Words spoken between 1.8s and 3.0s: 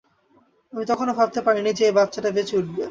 এই বাচ্চাটা বেঁচে উঠবে।